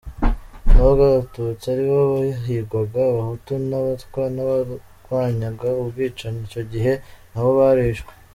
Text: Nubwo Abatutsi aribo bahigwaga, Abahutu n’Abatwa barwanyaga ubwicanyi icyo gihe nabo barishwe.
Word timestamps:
Nubwo 0.73 1.01
Abatutsi 1.09 1.65
aribo 1.73 1.99
bahigwaga, 2.13 2.99
Abahutu 3.11 3.51
n’Abatwa 3.69 4.21
barwanyaga 4.47 5.67
ubwicanyi 5.81 6.39
icyo 6.45 6.61
gihe 6.71 6.93
nabo 7.31 7.51
barishwe. 7.59 8.11